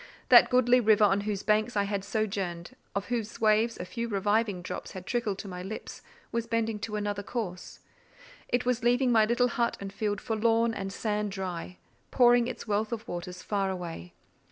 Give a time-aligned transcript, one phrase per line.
[0.29, 4.63] That goodly river on whose banks I had sojourned, of whose waves a few reviving
[4.63, 7.81] drops had trickled to my lips, was bending to another course:
[8.47, 11.77] it was leaving my little hut and field forlorn and sand dry,
[12.09, 14.15] pouring its wealth of waters far away.